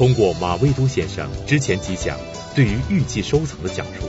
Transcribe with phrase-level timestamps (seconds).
[0.00, 2.18] 通过马未都先生之前几讲
[2.54, 4.08] 对于玉器收藏的讲述，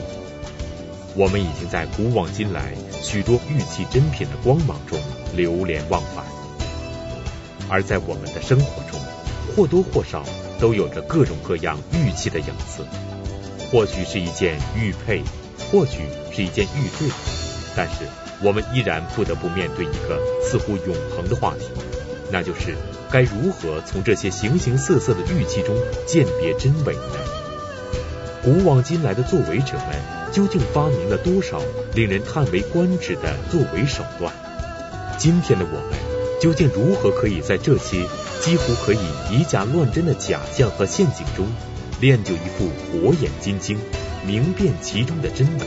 [1.14, 2.72] 我们已经在古往今来
[3.02, 4.98] 许多玉器珍品的光芒中
[5.36, 6.24] 流连忘返。
[7.68, 8.98] 而在我们的生活中，
[9.54, 10.24] 或多或少
[10.58, 12.86] 都有着各种各样玉器的影子，
[13.70, 15.22] 或许是一件玉佩，
[15.70, 15.98] 或许
[16.34, 17.06] 是一件玉坠，
[17.76, 18.06] 但是
[18.42, 21.66] 我们依然不得不面对一个似乎永恒的话题，
[22.30, 22.74] 那就是。
[23.12, 25.76] 该如何从这些形形色色的玉器中
[26.06, 27.02] 鉴别真伪呢？
[28.42, 31.60] 古往今来的作伪者们究竟发明了多少
[31.94, 34.32] 令人叹为观止的作伪手段？
[35.18, 35.98] 今天的我们
[36.40, 38.02] 究竟如何可以在这些
[38.40, 38.98] 几乎可以
[39.30, 41.46] 以假乱真的假象和陷阱中，
[42.00, 43.78] 练就一副火眼金睛，
[44.26, 45.66] 明辨其中的真伪，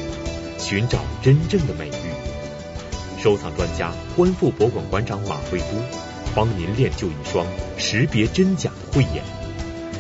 [0.58, 3.22] 寻找真正的美玉？
[3.22, 6.05] 收藏专家、观复博物馆馆长马未都。
[6.36, 9.24] 帮您练就一双识别真假的慧眼，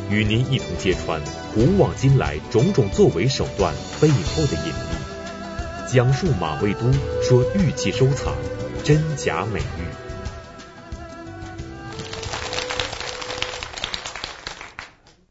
[0.09, 1.21] 与您一同揭穿
[1.53, 6.91] 古往今来种种作伪手段背后的隐秘，讲述马未都
[7.23, 8.35] 说玉器收藏
[8.83, 9.63] 真假美玉。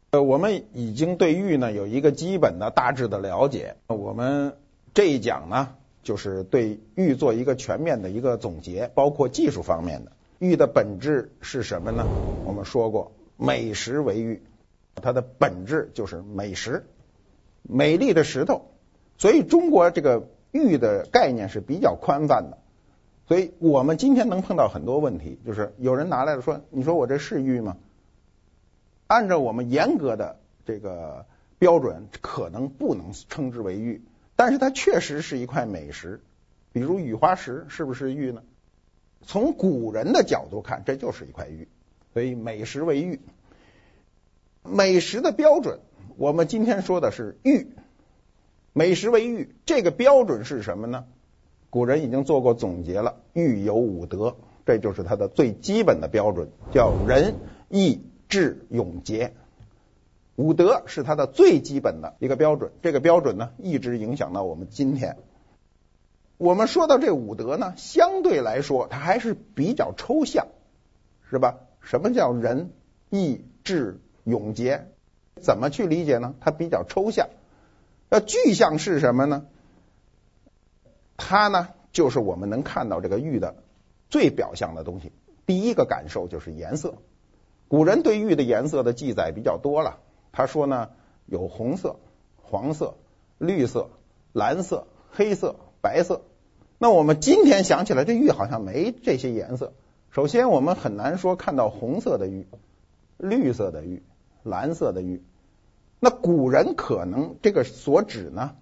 [0.09, 4.57] 呃，我们已经对玉呢有一个基本的大致的了解，我们
[4.95, 5.69] 这一讲呢
[6.01, 10.11] 就是对玉做一个全面的一个总结，包括技术方面的。
[10.39, 12.05] 玉的本质是什么呢？
[12.45, 14.43] 我们说过，美石为玉，
[14.95, 16.85] 它的本质就是美石，
[17.61, 18.71] 美丽的石头。
[19.17, 22.57] 所以中国这个玉的概念是比较宽泛的。
[23.27, 27.77] 所以我们今天能碰到很多问题，就是有人拿来了说：“你说我这是玉吗？”
[29.07, 31.25] 按照我们严格的这个
[31.57, 34.03] 标准，可能不能称之为玉，
[34.35, 36.21] 但是它确实是一块美石。
[36.71, 38.43] 比如雨花石，是不是玉呢？
[39.25, 41.67] 从古人的角度看，这就是一块玉，
[42.13, 43.19] 所以美石为玉。
[44.63, 45.79] 美石的标准，
[46.17, 47.67] 我们今天说的是玉。
[48.73, 51.05] 美食为玉，这个标准是什么呢？
[51.69, 57.35] 古人已经做过总结了，玉有五德，这就是它的最基本的标准，叫仁、
[57.69, 59.33] 义、智、勇、节。
[60.35, 65.17] 五德是它的最基本的一个标准，这个标准呢，一直影响到我们今天。
[66.37, 70.47] 我们说到这五德呢，相对来说它还是比较抽象，
[71.29, 71.59] 是吧？
[71.79, 72.73] 什么叫仁、
[73.09, 74.87] 义、智、勇、节？
[75.41, 76.35] 怎么去理解呢？
[76.41, 77.29] 它比较抽象。
[78.09, 79.45] 那具象是什么呢？
[81.15, 83.55] 它呢，就是我们能看到这个玉的
[84.09, 85.13] 最表象的东西。
[85.45, 86.95] 第一个感受就是颜色。
[87.67, 89.99] 古人对玉的颜色的记载比较多了。
[90.33, 90.89] 他说呢，
[91.25, 91.95] 有红色、
[92.41, 92.95] 黄色、
[93.37, 93.89] 绿色、
[94.33, 95.55] 蓝色、黑色。
[95.85, 96.23] 白色，
[96.79, 99.73] 那我们今天想起来，这玉好像没这些颜色。
[100.09, 102.47] 首先，我们很难说看到红色的玉、
[103.17, 104.01] 绿色的玉、
[104.41, 105.21] 蓝色的玉。
[105.99, 108.55] 那古人可能这个所指呢，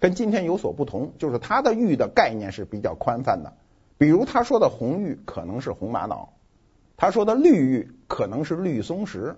[0.00, 3.52] 跟今天有所不同，就是他的玉的概念是比较宽泛的。
[3.98, 6.30] 比如他说的红玉可能是红玛瑙，
[6.96, 9.36] 他说的绿玉可能是绿松石，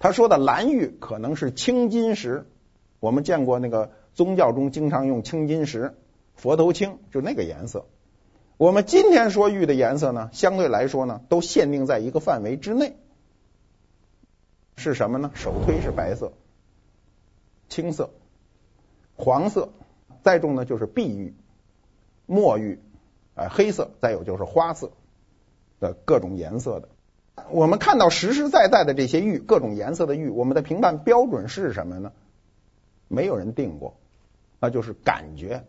[0.00, 2.46] 他说的蓝玉可能是青金石。
[2.98, 5.94] 我们见过那个宗教中经常用青金石。
[6.34, 7.86] 佛头青就那个颜色，
[8.56, 12.96] 我们今天说玉的颜色呢，相对来说呢，都限定在一个范围之内，
[14.76, 15.30] 是什么呢？
[15.34, 16.32] 首推是白色、
[17.68, 18.10] 青色、
[19.16, 19.70] 黄色，
[20.22, 21.34] 再重呢就是碧玉、
[22.26, 22.78] 墨玉，
[23.34, 24.90] 啊黑色，再有就是花色
[25.80, 26.88] 的各种颜色的。
[27.50, 32.12] 我们看到实实在在的这些玉，各种颜色的玉，我们的评判标准是什么呢？
[33.08, 33.96] 没有人定过，
[34.60, 35.64] 那就是感觉。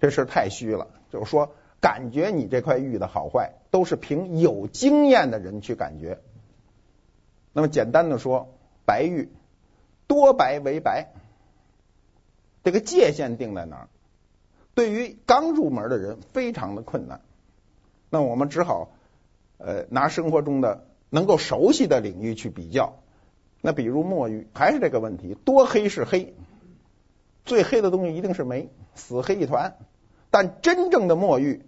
[0.00, 6.20] 这事太虚了，就是说，感觉你这块玉的好坏，都是凭有经验的人去感觉。
[7.52, 9.30] 那么简单的说，白玉
[10.06, 11.12] 多白为白，
[12.62, 13.88] 这个界限定在哪儿？
[14.74, 17.22] 对于刚入门的人非常的困难。
[18.10, 18.90] 那我们只好
[19.56, 22.96] 呃拿生活中的能够熟悉的领域去比较。
[23.62, 26.34] 那比如墨玉，还是这个问题，多黑是黑，
[27.46, 28.68] 最黑的东西一定是煤。
[28.94, 29.76] 死黑一团，
[30.30, 31.66] 但真正的墨玉，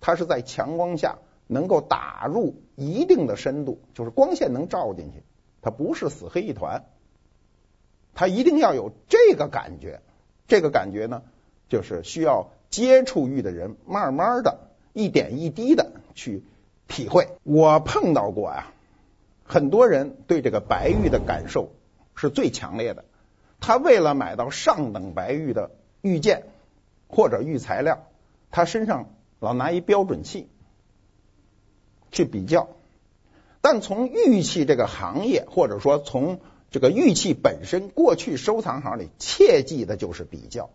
[0.00, 5.24] 它是在强光下能够打入一定的深度，就是光线能照进去，
[5.60, 6.84] 它不是死黑一团，
[8.14, 10.02] 它一定要有这个感觉，
[10.46, 11.22] 这个感觉呢，
[11.68, 16.44] 就是需要接触玉的人慢慢的一点一滴的去
[16.86, 17.28] 体会。
[17.42, 18.72] 我碰到过呀，
[19.42, 21.70] 很多人对这个白玉的感受
[22.14, 23.04] 是最强烈的，
[23.66, 25.70] 他为了买到上等白玉的。
[26.02, 26.44] 玉件
[27.08, 28.06] 或者玉材料，
[28.52, 30.48] 他身上老拿一标准器
[32.12, 32.68] 去比较，
[33.60, 36.38] 但从玉器这个行业，或者说从
[36.70, 40.70] 这个玉器本身，过去收藏行里切记的就是比较。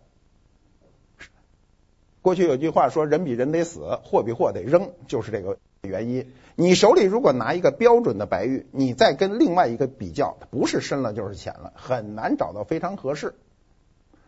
[2.20, 5.56] 过去有句话说：“人比人得死，货比货得扔”，就是这个
[5.88, 6.32] 原因。
[6.54, 13.34] 你手里如果拿一个标准的白玉，你再跟另外一个比较，不是深了就是浅了，很难找到非常合适。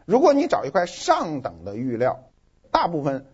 [0.04, 2.24] 如果你找一块上等的玉料，
[2.72, 3.26] 大部分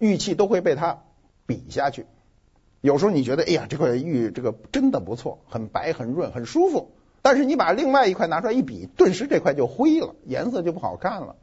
[0.00, 1.04] 玉器都会被它
[1.46, 2.06] 比下去。
[2.80, 6.90] 有时候你觉得，哎呀，这块玉这个真的不错，很白、很润、很舒服。
[7.22, 11.36] 但是你把另外一块拿出来一比，顿时这块就灰了，颜色就不好看了。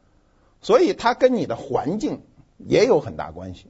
[0.60, 2.24] 所以它跟你的环境
[2.57, 3.68] 也有很大关系。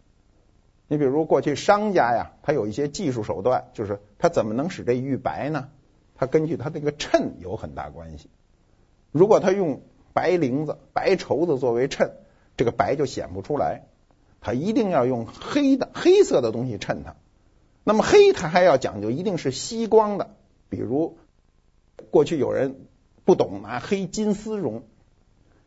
[0.89, 5.69] 你比如过去商家呀，他有一些技术手段，就是他怎么能使这玉白呢？
[6.15, 8.29] 他根据他这个衬有很大关系。
[9.11, 9.81] 如果他用
[10.13, 12.13] 白绫子、白绸子作为衬，
[12.57, 13.83] 这个白就显不出来。
[14.41, 17.15] 他一定要用黑的、黑色的东西衬它。
[17.83, 20.31] 那么黑，它还要讲究一定是吸光的。
[20.69, 21.17] 比如
[22.09, 22.87] 过去有人
[23.25, 24.83] 不懂拿黑金丝绒，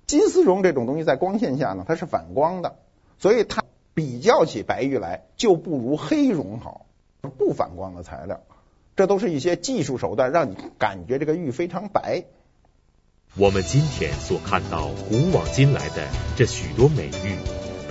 [0.06, 2.76] 金丝绒这种东西在光线下呢，它是反光的，
[3.18, 3.61] 所以它
[3.94, 6.86] 比较起白玉来就不如黑绒好，
[7.38, 8.40] 不反光的材料。
[8.96, 12.24] 这都是一些技术手段，让你感觉这个玉非常白。
[13.36, 16.06] 我们今天所看到古往今来的
[16.36, 17.36] 这许多美玉，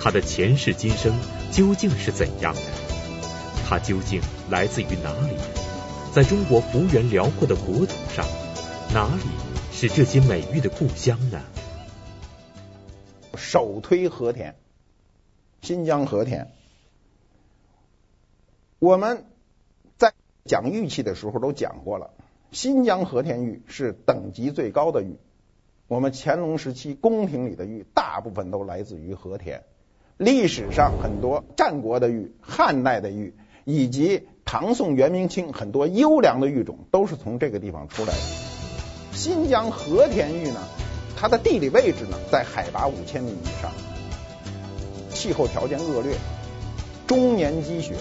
[0.00, 1.12] 它的前世今生
[1.50, 2.60] 究竟是怎样的？
[3.68, 4.20] 它究竟
[4.50, 5.36] 来自于哪里？
[6.12, 8.24] 在中国幅员辽阔的国土上，
[8.92, 9.22] 哪里
[9.72, 11.40] 是这些美玉的故乡呢？
[13.34, 14.54] 首推和田，
[15.62, 16.48] 新疆和田。
[18.80, 19.24] 我们
[19.96, 20.12] 在
[20.44, 22.10] 讲玉器的时候都讲过了，
[22.50, 25.16] 新疆和田玉是等级最高的玉。
[25.86, 29.62] 我们乾隆时期宫廷里的玉，大部分都来自于和田。
[30.16, 33.32] 历史上很多战国的玉、汉代的玉，
[33.64, 38.20] 以及唐宋元明清很多优良的玉种，都是从这个地方出来的。
[39.12, 40.60] 新疆和田玉呢，
[41.16, 43.70] 它的地理位置呢，在海拔五千米以上，
[45.22, 46.16] 气候条件恶劣，
[47.06, 47.94] 终年积雪，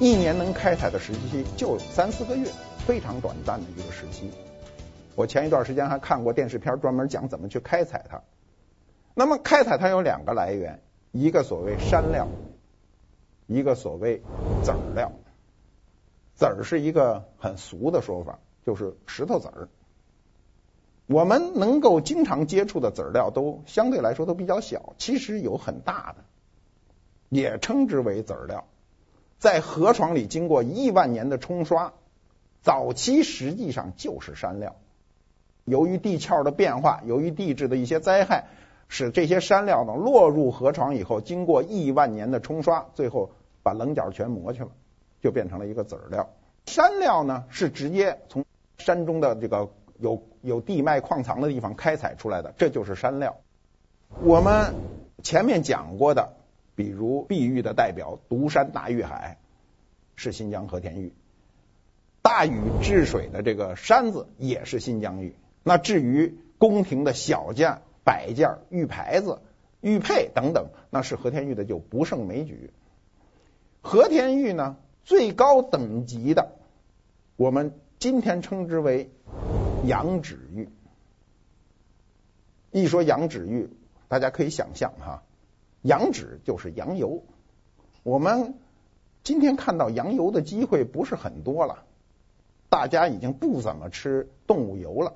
[0.00, 4.30] 一年能开采的时期就三四个月，非常短暂的一个时期。
[5.14, 8.22] 我前一段时间还看过电视片，专门讲怎么去开采它。
[9.12, 10.80] 那么开采它有两个来源，
[11.12, 12.26] 一个所谓山料。
[13.46, 14.22] 一个所谓
[14.64, 15.12] 籽儿料，
[16.36, 19.68] 籽儿是一个很俗的说法，就是石头籽儿。
[21.06, 26.24] 我们能够经常接触的籽料都相对来说都比较小，其实有很大的，
[27.28, 28.64] 也称之为籽料。
[29.38, 31.92] 在河床里经过亿万年的冲刷，
[32.62, 34.76] 早期实际上就是山料。
[35.64, 38.46] 由于地壳的变化，由于地质的一些灾害。
[38.88, 43.32] 使这些山料呢落入河床以后，经过亿万年的冲刷，最后
[43.64, 44.68] 把棱角全磨去了，
[45.20, 46.30] 就变成了一个籽料。
[46.66, 48.44] 山料呢是直接从
[48.78, 53.38] 山中的这个有有地脉矿藏的地方开采出来的，这就是山料。
[54.22, 54.76] 我们
[55.24, 56.34] 前面讲过的，
[56.76, 59.38] 比如碧玉的代表独山大玉海，
[60.14, 61.10] 是新疆和田玉；
[62.22, 65.34] 大禹治水的这个山子也是新疆玉。
[65.64, 67.82] 那至于宫廷的小件。
[68.06, 69.40] 摆件、玉牌子、
[69.80, 72.70] 玉佩等等，那是和田玉的就不胜枚举。
[73.80, 76.52] 和田玉呢，最高等级的，
[77.34, 79.10] 我们今天称之为
[79.84, 80.68] 羊脂玉。
[82.70, 83.70] 一说羊脂玉，
[84.06, 85.24] 大家可以想象哈，
[85.86, 87.24] 羊脂就是羊油。
[88.02, 88.54] 我们
[89.22, 91.84] 今天看到羊油的机会不是很多了，
[92.68, 95.14] 大家已经不怎么吃动物油了。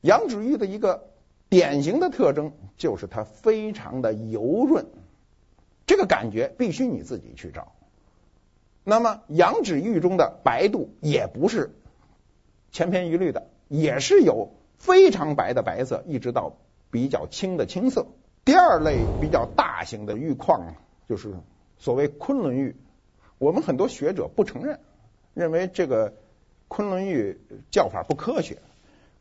[0.00, 1.08] 羊脂玉的一个。
[1.48, 4.86] 典型的特征就是它非常的油润，
[5.86, 7.72] 这个感觉必须你自己去找。
[8.82, 11.70] 那么羊脂玉中的白度也不是
[12.72, 16.56] 千篇一律的，也是有非常白的白色，一直到
[16.90, 18.08] 比较青的青色。
[18.46, 20.76] 第二类比较大型的玉矿
[21.08, 21.34] 就是
[21.78, 22.76] 所谓昆仑玉，
[23.38, 24.78] 我们很多学者不承认，
[25.34, 26.14] 认为这个
[26.68, 27.40] 昆仑玉
[27.72, 28.58] 叫法不科学。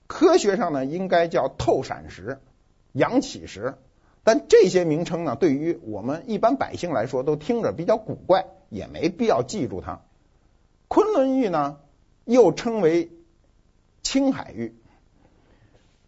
[0.06, 2.40] 科学上呢，应该叫透闪石、
[2.92, 3.74] 阳起石，
[4.24, 10.02] 但这些名称呢，对于我们一般百姓来说，都听着比较古怪，也没必要记住它。
[10.88, 11.80] 昆仑玉呢，
[12.26, 13.10] 又称为
[14.04, 14.76] 青海玉，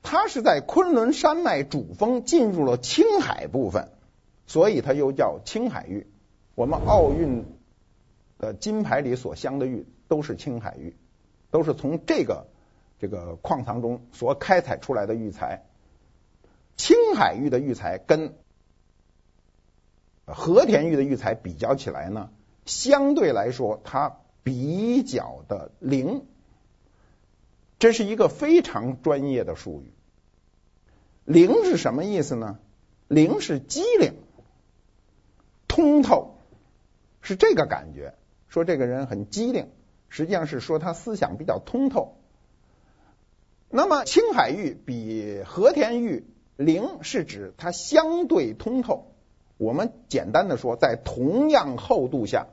[0.09, 3.91] 它是在昆仑山脉主峰进入了青海部分，
[4.45, 6.07] 所以它又叫青海玉。
[6.55, 7.43] 我们奥运
[8.37, 10.95] 的金牌里所镶的玉都是青海玉，
[11.51, 12.47] 都是从这个。
[12.99, 15.65] 这个矿藏中所开采出来的玉材，
[16.77, 18.33] 青海玉的玉材跟
[20.25, 22.31] 和田玉的玉材比较起来呢，
[22.65, 26.25] 相对来说它比较的灵。
[27.77, 29.93] 这是一个非常专业的术语。
[31.27, 32.57] 灵是什么意思呢？
[33.09, 34.13] 灵是机灵、
[35.67, 36.37] 通透，
[37.19, 38.15] 是这个感觉。
[38.47, 39.69] 说这个人很机灵，
[40.07, 42.15] 实际上是说他思想比较通透。
[43.69, 49.11] 那么青海玉比和田玉灵，是指它相对通透。
[49.57, 52.47] 我们简单的说，在同样厚度下，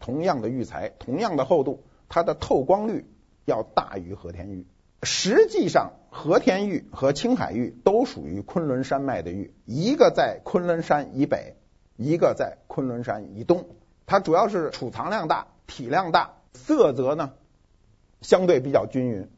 [0.00, 3.06] 同样的玉材，同样的厚度，它的透光率
[3.44, 4.66] 要大于和田玉。
[5.04, 11.56] 实际上，和田玉和青海玉都属于昆仑山脉的玉，一个在昆仑山以北，
[11.96, 13.66] 一个在昆仑山以东。
[14.06, 17.32] 它主要是储藏量大、体量大，色泽呢
[18.20, 19.28] 相对比较均匀，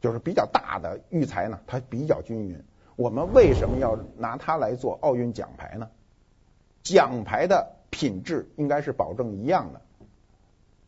[0.00, 2.62] 就是比较大的玉材呢，它比较均匀。
[2.96, 5.88] 我们为什么要拿它来做奥运奖牌呢？
[6.82, 9.80] 奖牌的品质应该是保证一样的，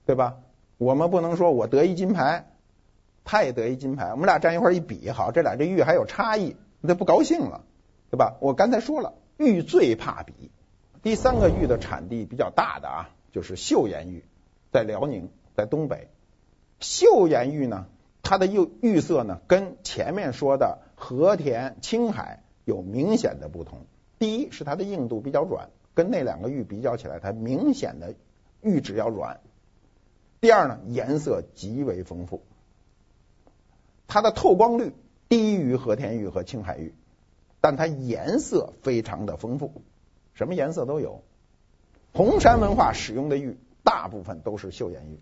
[0.06, 0.38] 对吧？
[0.78, 2.46] 我们不能说我得一金牌。
[3.24, 7.64] 他也得一金牌，我们俩站一块儿一比，好，这俩这玉还有差异，那不高兴了，
[8.10, 8.36] 对吧？
[8.40, 10.50] 我刚才说了，玉最怕比。
[11.02, 14.24] 第三个玉的产地比较大的啊，就是岫岩玉，
[14.72, 16.08] 在辽宁，在东北。
[16.80, 17.86] 岫岩玉呢，
[18.22, 23.86] 它的玉玉色呢，跟前面说的和田、青海有明显的不同。
[24.18, 28.14] 第一是它的硬度比较软，跟那两个玉比较起来，它明显的
[28.60, 29.40] 玉质要软。
[30.40, 32.42] 第二呢，颜色极为丰富。
[34.10, 34.92] 它的透光率
[35.28, 36.92] 低于和田玉和青海玉，
[37.60, 39.82] 但它颜色非常的丰富，
[40.34, 41.22] 什么颜色都有。
[42.12, 45.20] 红山文化使用的玉大部分都是岫岩玉，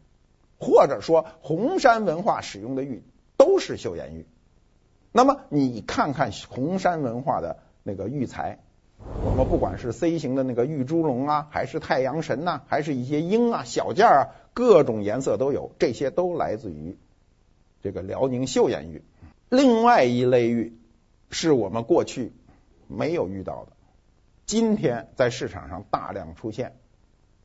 [0.58, 3.02] 或者说红山文化使用的玉
[3.36, 4.26] 都是岫岩玉。
[5.12, 8.58] 那么你看看红山文化的那个玉材，
[9.22, 16.96] 我们不管是 C 型的那个玉猪龙啊，还是太阳神呐、还是一些鹰啊、小件啊，各种颜色都有，这些都来自于。
[17.82, 19.02] 这个辽宁岫岩玉，
[19.48, 20.76] 另外一类玉
[21.30, 22.32] 是我们过去
[22.86, 23.72] 没有遇到的，
[24.46, 26.76] 今天在市场上大量出现。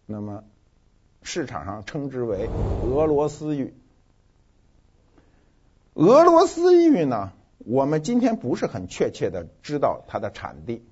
[0.06, 0.44] 那么
[1.22, 2.50] 市场上称之为
[2.86, 3.74] 俄罗斯玉。
[5.94, 10.84] 俄罗斯玉呢，我们今天不是很确切的知道它的产地。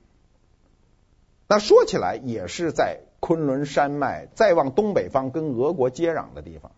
[1.48, 6.72] 那说起来也是在昆仑山脉再往东北方跟俄国接壤的地方。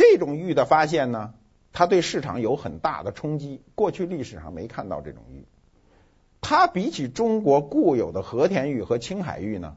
[0.00, 1.34] 这种玉的发现呢，
[1.74, 3.60] 它对市场有很大的冲击。
[3.74, 5.44] 过去历史上没看到这种玉，
[6.40, 9.76] 它比起中国固有的和田玉和青海玉呢，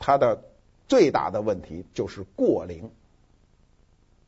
[0.00, 0.42] 它的
[0.88, 2.90] 最大的问题就是过灵。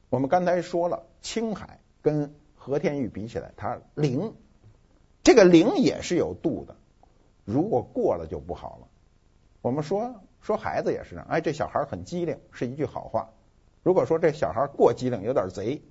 [0.08, 4.34] 我们刚才说了，青海跟和田玉比起来，它灵，
[5.24, 6.76] 这个灵也是有度的，
[7.44, 8.86] 如果过了就不好了。
[9.62, 13.30] 我们说说孩子也是这样，哎，这小孩很机灵，是一句好话。
[13.84, 15.82] 如果说这小孩过机灵，有点贼，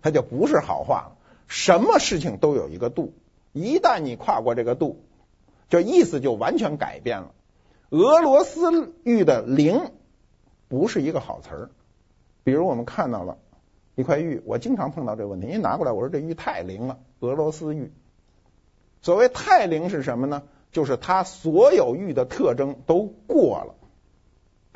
[0.00, 1.16] 他就不是好话了。
[1.46, 3.12] 什么事情都有一个度，
[3.52, 5.04] 一旦你跨过这个度，
[5.68, 7.32] 这意思就完全改变了。
[7.90, 9.90] 俄罗斯玉的灵
[10.68, 11.70] 不是一个好词儿。
[12.44, 13.38] 比如我们看到了
[13.96, 17.92] 一块玉，我经常碰到这个问题，一拿过来我说这玉太灵了，俄罗斯玉。
[19.02, 20.44] 所谓太灵是什么呢？
[20.70, 23.74] 就是它所有玉的特征都过了。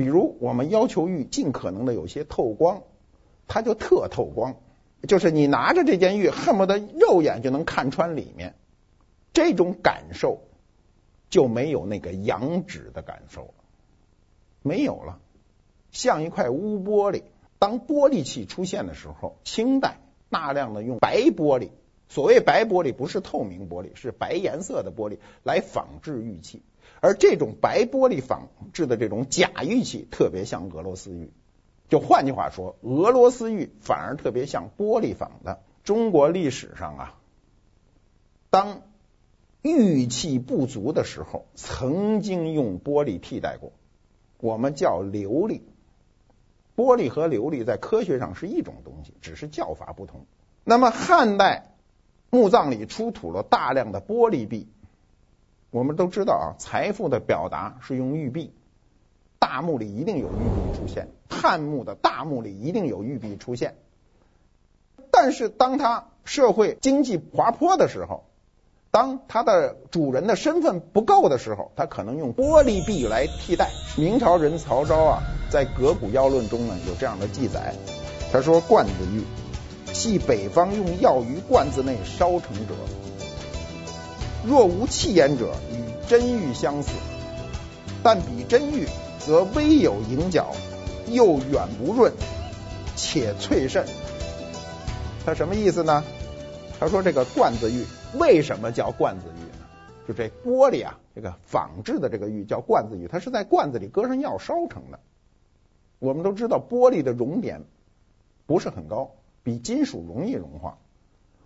[0.00, 2.85] 比如我们要求玉尽可能的有些透光，
[3.47, 4.57] 它就特透光，
[5.07, 8.54] 就是你拿着这件玉，恨不得肉眼就能看穿里面，
[9.35, 10.40] 这种感受
[11.28, 13.54] 就没有那个羊脂的感受了，
[14.62, 15.19] 没有了，
[15.90, 17.23] 像一块乌玻璃。
[17.59, 19.99] 当玻璃器出现的时候，清代
[20.30, 21.73] 大量的用白玻璃，
[22.09, 26.62] 所谓白玻璃不是透明玻璃，是白颜色的玻璃来仿制玉器。
[27.00, 31.30] 而这种白玻璃仿制的这种假玉器，特别像俄罗斯玉。
[31.88, 35.61] 就换句话说，俄罗斯玉反而特别像玻璃仿的。
[35.83, 37.14] 中国历史上啊，
[38.50, 38.83] 当
[39.62, 43.73] 玉器不足的时候，曾经用玻璃替代过，
[44.38, 45.62] 我们叫琉璃。
[46.76, 50.26] 玻璃和琉璃在科学上是一种东西，只是叫法不同。
[50.64, 51.75] 那么汉代
[52.28, 54.69] 墓葬里出土了大量的玻璃币。
[55.71, 58.53] 我们都知道啊，财富的表达是用玉璧，
[59.39, 63.77] 大墓里一定有玉璧出现，汉墓的大墓里一定有玉璧出现。
[65.12, 68.25] 但是当他社会经济滑坡的时候，
[68.91, 73.71] 当他的主人的身份不够的时候，他可能用玻璃币来替代。
[73.97, 77.75] 明朝人曹昭啊，在《格古要论》中呢有这样的记载，
[78.33, 79.23] 他说：“罐子玉，
[79.93, 82.75] 系北方用药于罐子内烧成者。”
[84.47, 86.91] 若无气眼者，与真玉相似，
[88.03, 88.87] 但比真玉
[89.19, 90.53] 则微有棱角，
[91.09, 92.13] 又远不润，
[92.97, 93.87] 且脆甚。
[95.27, 96.03] 他什么意思呢？
[96.79, 97.85] 他说这个罐子玉
[98.19, 99.67] 为什么叫罐子玉呢？
[100.09, 104.99] 就这玻璃啊，这个仿制的这个玉叫罐子玉，它是在罐子里搁上药烧成的。
[105.99, 107.65] 我们都知道玻璃的熔点
[108.47, 109.11] 不是很高，
[109.43, 110.79] 比金属容易融化。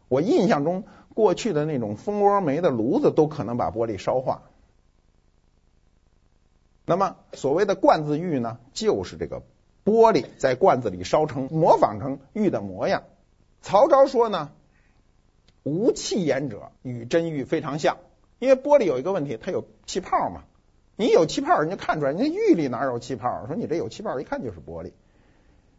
[0.06, 4.42] 我印象中，过去的那种蜂窝煤的炉子都可能把玻璃烧化。
[6.84, 9.42] 那么所谓的罐子玉呢，就是这个
[9.84, 13.04] 玻璃在罐子里烧成，模仿成玉的模样。
[13.62, 14.50] 曹昭说呢，
[15.62, 17.96] 无气眼者与真玉非常像，
[18.38, 20.42] 因为玻璃有一个问题，它有气泡嘛。
[20.96, 23.46] 你有气泡，人家看出来，人家玉里哪有气泡？
[23.46, 24.92] 说你这有气泡，一看就是玻璃。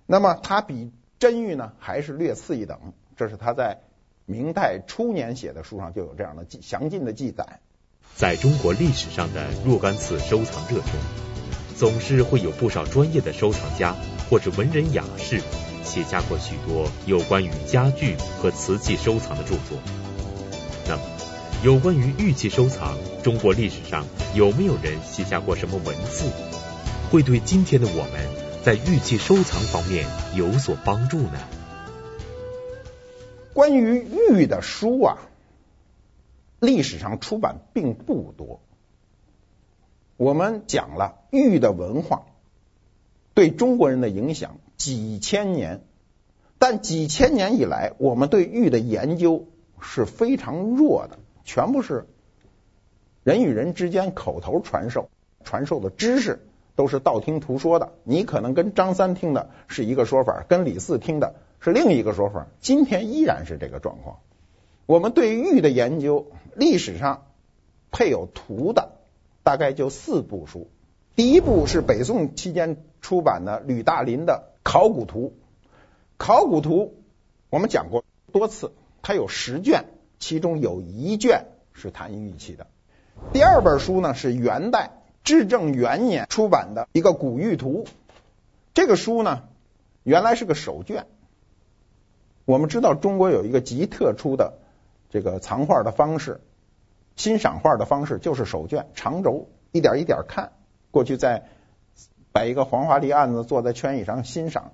[0.07, 2.93] 那么它比真玉呢，还是略次一等。
[3.15, 3.79] 这是他在
[4.25, 7.59] 明代初年写的书上就有这样的记详尽的记载。
[8.15, 10.89] 在中国历史上的若干次收藏热中，
[11.77, 13.95] 总是会有不少专业的收藏家
[14.29, 15.41] 或者文人雅士
[15.83, 19.77] 写下过许多有关于家具和瓷器收藏的著作。
[20.87, 21.01] 那么，
[21.63, 26.25] 有关于玉器收藏，中国历史上有没有人写下过什么文字，
[27.11, 28.27] 会对今天的我们
[28.63, 31.39] 在玉器收藏方面有所帮助呢？
[33.55, 35.17] 关于玉的书啊，
[36.59, 38.59] 历史上出版并不多。
[40.17, 42.25] 我们讲了玉的文化
[43.33, 45.85] 对中国人的影响几千年，
[46.59, 49.47] 但几千年以来，我们对玉的研究
[49.79, 51.17] 是非常弱的。
[51.45, 52.07] 全部是
[53.23, 55.09] 人与人之间口头传授，
[55.45, 56.45] 传授的知识
[56.75, 57.93] 都是道听途说的。
[58.03, 61.35] 你可能跟张三听的是一个说法，跟李四听的
[61.65, 62.45] 是另一个说法。
[62.61, 64.19] 今天依然是这个状况。
[64.85, 67.25] 我们对玉的研究，历史上
[67.89, 68.91] 配有图的
[69.41, 70.69] 大概就四部书。
[71.15, 75.21] 第一部是北宋期间出版的吕大林的《考古图》，
[76.17, 76.83] 《考古图》
[77.49, 79.85] 我们讲过多次，它有十卷。
[80.19, 82.67] 其中有一卷是谈玉器的。
[83.33, 84.91] 第二本书呢，是元代
[85.23, 87.85] 至正元年出版的一个《古玉图》。
[88.75, 89.45] 这个书呢，
[90.03, 91.07] 原来是个手卷。
[92.45, 94.59] 我们知道中国有一个极特殊的
[95.09, 96.41] 这个藏画的方式，
[97.15, 100.51] 欣赏画的方式就是手卷，长轴，一点一点看。
[100.91, 101.45] 过去在
[102.31, 104.73] 摆一个黄花梨案子，坐在圈椅上欣赏，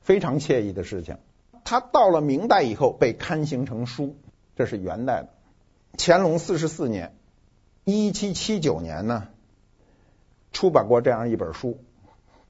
[0.00, 1.18] 非常惬意的事情。
[1.64, 4.16] 它到了明代以后，被刊行成书。
[4.56, 5.28] 这是元代的，
[5.96, 7.16] 乾隆四十四年，
[7.84, 9.28] 一七七九年呢，
[10.52, 11.78] 出版过这样一本书。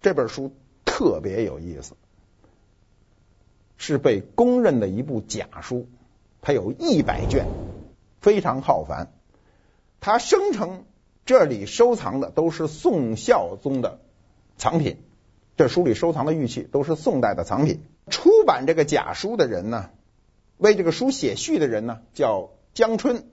[0.01, 0.53] 这本书
[0.85, 1.95] 特别有意思，
[3.83, 5.89] 是被公认的一部假书，
[6.41, 7.49] 它有一百卷，
[8.21, 9.11] 非常浩繁。
[9.99, 10.85] 它声称
[11.27, 13.99] 这里收藏的都是宋孝宗的
[14.57, 14.99] 藏品，
[15.57, 17.83] 这书里收藏的玉器都是宋代的藏品。
[18.09, 19.91] 出版这个假书的人呢，
[20.59, 23.25] 为这个书写序的人呢，叫江春，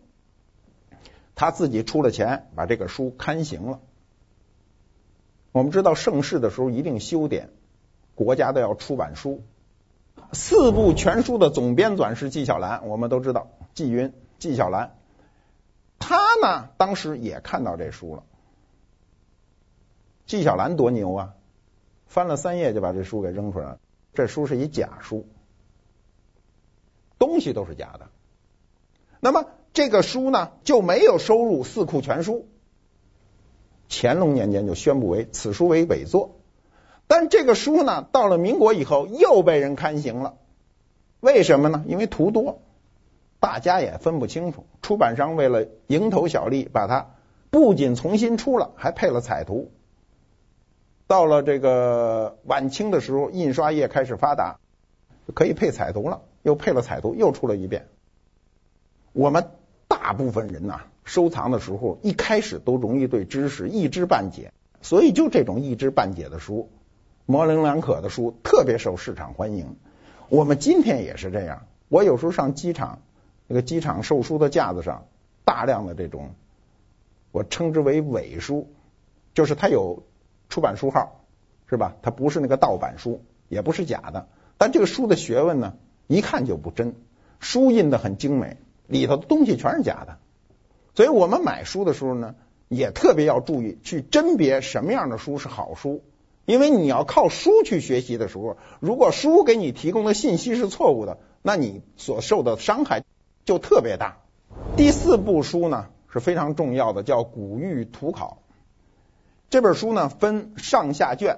[1.35, 3.81] 他自己出了钱把这个书刊行了。
[5.51, 7.51] 我们知道盛世的时候一定修典，
[8.15, 9.43] 国家都要出版书。
[10.33, 14.95] 四部全书的总编纂是纪晓岚，我们都知道纪云、纪晓岚，
[15.97, 18.23] 他呢当时也看到这书了。
[20.25, 21.33] 纪晓岚多牛啊，
[22.07, 23.79] 翻了三页就把这书给扔出来了。
[24.13, 25.27] 这书是一假书。
[27.17, 28.09] 东西都是假的，
[29.19, 32.33] 那么这个书呢就没有收入《四库全书》。
[33.89, 36.38] 乾隆年间就宣布为此书为伪作，
[37.09, 40.35] 但这个书呢到了民国以后又被人刊行了，
[41.19, 41.83] 为什么呢？
[41.87, 42.61] 因为图多，
[43.39, 44.67] 大家也分不清楚。
[44.83, 47.15] 出版商为了蝇头小利，把它
[47.49, 49.71] 不仅重新出了，还配了彩图。
[51.07, 54.59] 到了这个晚清的时候，印刷业开始发达，
[55.33, 56.21] 可以配彩图了。
[56.43, 57.87] 又配了彩图，又出了一遍。
[59.13, 59.49] 我们
[59.87, 66.69] 大部分人呐，收藏的时候一开始都容易对知识一知半解，所以就这种一知半解的书，
[67.29, 69.75] 模棱两可的书特别受市场欢迎。
[70.29, 71.67] 我们今天也是这样。
[71.87, 73.03] 我有时候上机场，
[73.45, 75.05] 那个机场售书的架子上，
[75.45, 76.31] 大量的这种，
[77.31, 78.71] 我称之为伪书，
[79.35, 80.01] 就是它有
[80.49, 81.21] 出版书号，
[81.69, 81.97] 是吧？
[82.01, 85.75] 它不是那个盗版书，也不是假的，但这个书的学问呢？
[86.07, 86.95] 一看就不真，
[87.39, 90.17] 书印的很精美，里头的东西全是假的。
[90.95, 92.33] 所以我们买书的时候呢，
[92.69, 96.01] 也特别要注意去甄别什么样的书是好书，
[96.49, 103.03] 因为你要靠书去学习的时候，如果书给你提供的信息是错误的，那你所受的伤害
[103.45, 104.17] 就特别大。
[104.75, 108.39] 第四部书呢是非常重要的，叫《古玉图考》。
[109.51, 111.37] 这本书呢分上下卷，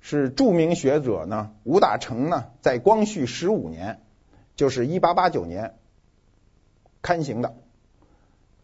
[0.00, 4.02] 是著名学者呢吴大成呢在光绪十五年，
[4.56, 5.76] 就是一八八九年
[7.02, 7.54] 刊行的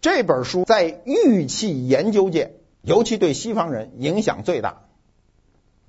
[0.01, 4.83] 这本书，在玉器研究界，尤其对西方人影响最大。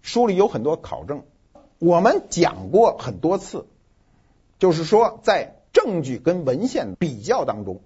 [0.04, 1.24] 书里有很多考证，
[1.80, 3.66] 我们讲过很多次，
[4.60, 7.82] 就是说在证据跟文献比较当中，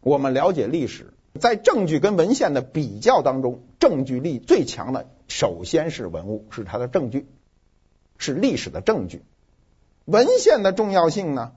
[0.00, 7.28] 我们了解历史，在证据跟文献的比较当中，证据力最强的首先是文物，是它的证据，
[8.16, 9.22] 是历史的证据。
[10.06, 11.52] 文献的重要性呢，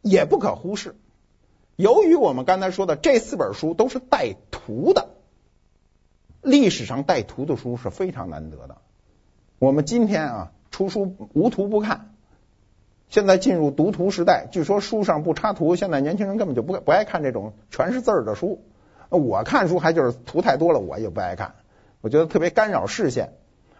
[0.00, 0.94] 也不可忽视。
[1.74, 5.10] 由于我们刚才说的这四本书都是带图的，
[6.40, 8.78] 历史上带图的书是非常难得的。
[9.62, 12.16] 我们今天啊，出书无图不看。
[13.08, 18.60] 现在进入读图时代，据说书上不插图，现在年轻人根本就不不爱看这种全是字儿的书。
[19.08, 21.54] 我看书还就是图太多了，我也不爱看，
[22.00, 23.34] 我觉得特别干扰视线。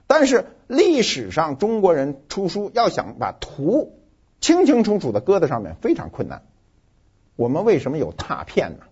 [0.07, 3.99] 但是历史上中国人出书要想把图
[4.41, 6.43] 清清楚楚的搁在上面，非常困难。
[7.35, 8.85] 我们为什么有拓片呢？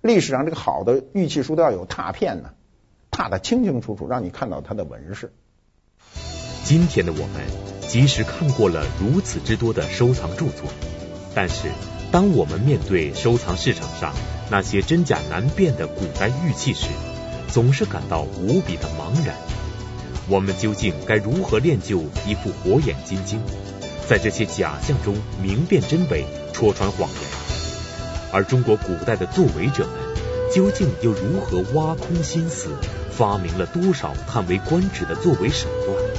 [0.00, 2.54] 历史上这个好的玉器书都要有拓片呢，
[3.12, 5.32] 拓得清清楚楚，让你看到它的纹饰。
[6.70, 7.42] 今天的我们，
[7.88, 10.70] 即使看过了如此之多的收藏著作，
[11.34, 11.66] 但是
[12.12, 14.14] 当我们面对收藏市场上
[14.52, 16.86] 那些真假难辨的古代玉器时，
[17.48, 19.34] 总是感到无比的茫然。
[20.28, 23.40] 我们究竟该如何练就一副火眼金睛，
[24.08, 28.30] 在这些假象中明辨真伪、戳穿谎言？
[28.30, 32.68] 而中国古代的作伪者们，究竟又如何挖空心思，
[33.10, 36.09] 发明了多少叹为观止的作伪手段？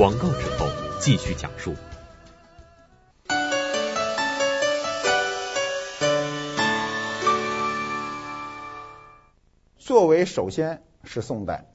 [0.00, 0.66] 广告之后
[0.98, 1.74] 继续讲述。
[9.76, 11.66] 作为首先是宋代，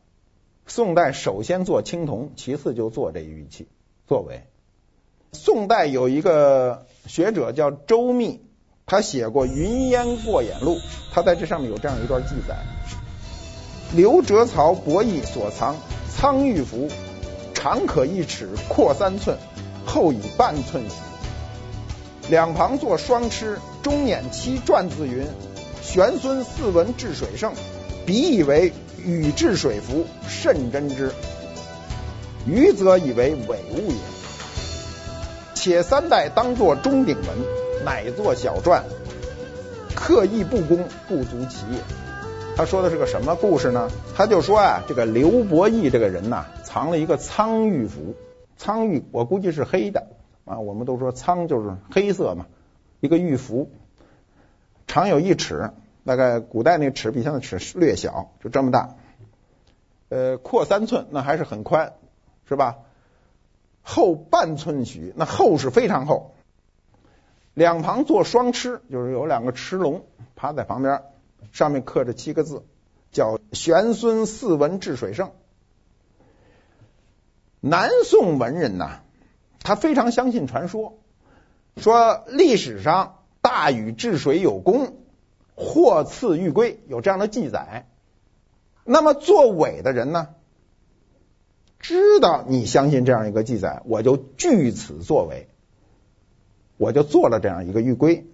[0.65, 3.67] 宋代首先做青铜，其次就做这玉器。
[4.07, 4.47] 作为，
[5.31, 8.41] 宋代有一个学者叫周密，
[8.87, 10.77] 他写过《云烟过眼录》，
[11.13, 12.57] 他在这上面有这样一段记载：
[13.93, 15.75] 刘哲曹伯益所藏
[16.09, 16.89] 苍玉符。
[17.65, 19.35] 长可一尺，阔三寸，
[19.87, 22.29] 厚以半寸许。
[22.29, 25.25] 两旁作双螭，中碾漆篆字云
[25.81, 27.53] ：“玄孙四文治水圣。”
[28.05, 28.71] 彼以为
[29.03, 31.11] 禹治水符，甚真之。
[32.45, 33.97] 余则以为伪物也。
[35.55, 38.83] 且三代当作钟鼎文，乃作小篆，
[39.95, 42.04] 刻意不工，不足奇也。
[42.55, 43.91] 他说的是个什么故事呢？
[44.15, 46.45] 他就说啊，这个刘伯益这个人呐。
[46.63, 48.15] 藏了一个苍玉符，
[48.57, 50.07] 苍玉我估计是黑的
[50.43, 52.47] 啊，我们都说苍就是黑色嘛，
[52.99, 53.69] 一个玉符，
[54.85, 55.71] 长有一尺，
[56.05, 58.95] 大概古代那尺比现在尺略小，就这么大，
[60.09, 61.93] 呃，阔三寸，那还是很宽，
[62.47, 62.77] 是吧？
[63.81, 66.35] 厚半寸许，那厚是非常厚。
[67.53, 70.03] 两旁做双螭，就是有两个螭龙
[70.35, 71.03] 趴在旁边，
[71.51, 72.63] 上面刻着七个字，
[73.11, 75.31] 叫玄孙四文治水圣。
[77.61, 78.99] 南宋文人呐，
[79.59, 80.99] 他非常相信传说，
[81.77, 84.97] 说历史上大禹治水有功，
[85.55, 87.87] 获赐玉圭，有这样的记载。
[88.83, 90.35] 那么作伪的人呢，
[91.79, 95.49] 知道你相信这样一个记载，我就据此作伪，
[96.77, 98.27] 我就做了这样一个玉圭。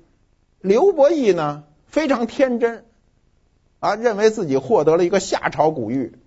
[0.59, 2.85] 刘伯益呢，非常天真
[3.81, 6.19] 啊，认为自己获得了一个夏朝古玉，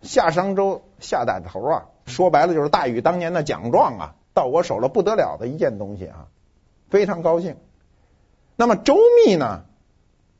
[0.00, 1.86] 夏商周夏代头啊。
[2.06, 6.28] 说白了就是大禹当年的奖状啊，到我手了，不得了的一件东西啊，
[6.88, 7.56] 非常高兴。
[8.54, 8.96] 那么周
[9.26, 9.64] 密呢，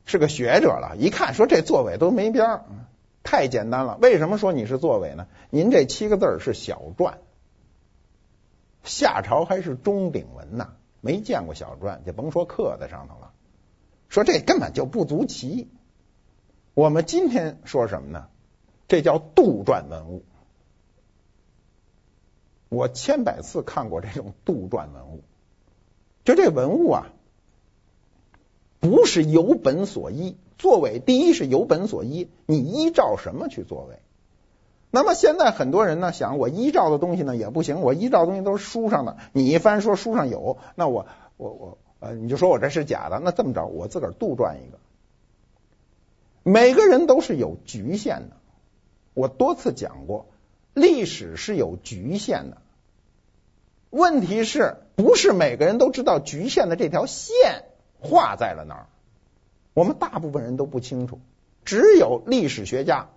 [0.05, 2.65] 是个学者了，一看说这作伪都没边儿，
[3.21, 3.97] 太简单了。
[4.01, 5.27] 为什么说你是作伪呢？
[5.49, 7.15] 您这七个字是小篆，
[8.83, 10.69] 夏朝还是钟鼎文呢，
[11.01, 13.31] 没见过小篆，就甭说刻在上头了。
[14.07, 15.69] 说这根本就不足奇。
[16.81, 18.25] 我们今天说什么呢？
[18.87, 20.23] 这叫杜撰文物。
[22.69, 25.21] 我千百次看过这种杜撰文物，
[26.23, 27.09] 就这文物啊，
[28.79, 30.35] 不是有本所依。
[30.57, 33.99] 作伪第一是有本所依，你依照什么去作伪？
[34.89, 41.05] 那么现在很多人呢想，我依照的东西呢也不行，我依照的东西都是书上的，你一翻说书上有，那我
[41.37, 44.79] 我我呃你就说我这是假的，那这么着，我自个儿杜撰一个。
[46.43, 48.37] 每个人都是有局限的，
[49.13, 50.27] 我多次讲过。
[50.73, 52.61] 历史是有局限的，
[53.89, 57.65] 问题是不是每个人都知道局限的这条线
[57.99, 58.87] 画在了哪儿？
[59.73, 61.19] 我们大部分人都不清楚，
[61.65, 63.09] 只有历史学家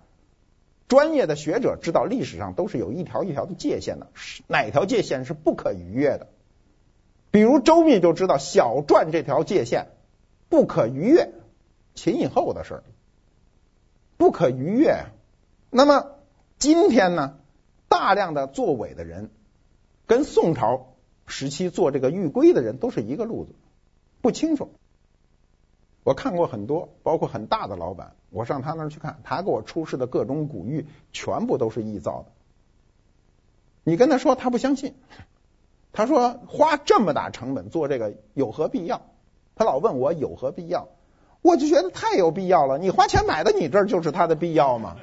[0.89, 4.07] 专业的学者知道历史上都是有一条一条的界限的，
[4.47, 6.27] 哪条界限是不可逾越的？
[7.31, 9.87] 比如周密就知道小篆这条界限
[10.49, 11.31] 不可逾越，
[11.93, 12.83] 秦以后的事儿，
[14.17, 15.05] 不可逾越。
[15.69, 16.15] 那么
[16.57, 17.37] 今天呢，
[17.87, 19.29] 大量的作伪的人，
[20.07, 23.53] 跟宋朝时期做这个玉圭的人都是一个路子，
[24.21, 24.71] 不清楚。
[26.03, 32.31] 我看过很多，包括很大的老板，我上他那儿去看，他给我出示的各种古玉，全部都是臆造的。
[33.83, 34.95] 你跟他说，他不相信。
[35.91, 39.01] 他说花这么大成本做这个有何必要？
[39.55, 40.89] 他老问我有何必要，
[41.45, 42.79] 我就觉得太有必要了。
[42.79, 44.95] 你花钱买的，你这儿就是他的必要吗？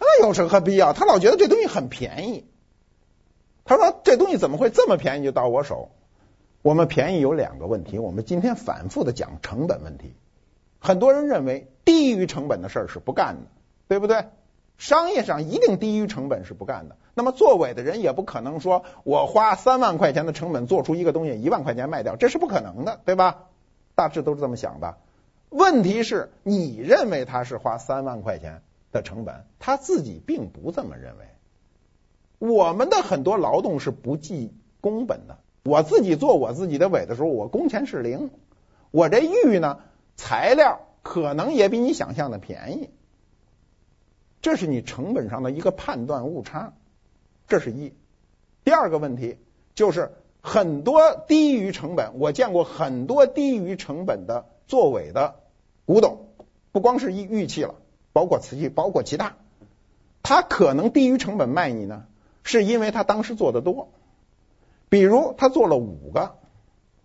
[0.00, 0.92] 那有什么必要？
[0.92, 2.44] 他老觉得这东西很便宜。
[3.64, 5.90] 他说这东西怎么会这么便宜就到我手？
[6.60, 10.12] 我们便宜有两个问题，我们今天反复的讲成本问题。
[10.80, 13.42] 很多人认为低于成本的事儿是不干的，
[13.86, 14.24] 对不对？
[14.76, 16.96] 商业上一定低于成本是不干的。
[17.14, 23.44] 那么作伪的人也不可能说我花三万块钱的成本做出一个东西一万块钱卖掉，这是不可能的，对吧？
[23.94, 24.96] 大致都是这么想的。
[25.50, 31.24] 问题是你认为他是花三万块钱的成本，他自己并不这么认为。
[32.38, 35.38] 我们的很多劳动是不计工本的。
[35.64, 38.30] 我自己做我自己的尾的时候，我工钱是零。
[38.90, 39.80] 我这玉呢，
[40.16, 42.90] 材料可能也比你想象的便宜。
[44.40, 46.72] 这是你成本上的一个判断误差，
[47.48, 47.92] 这是一。
[48.64, 49.38] 第二个问题
[49.74, 55.40] 就是很多低于成本，我见过很多低于成本的做伪的
[55.86, 56.28] 古董，
[56.70, 57.74] 不光是玉玉器了，
[58.12, 59.34] 包括瓷器，包括其他，
[60.22, 62.04] 他可能低于成本卖你呢，
[62.44, 63.88] 是因为他当时做的多。
[64.90, 66.36] 比如他做了五个，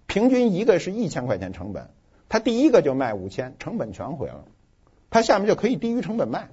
[0.06, 1.90] 平均一个是一千块钱成本，
[2.30, 4.46] 他第一个就卖五千，成本全毁了，
[5.10, 6.50] 他下面就可以低于成本卖，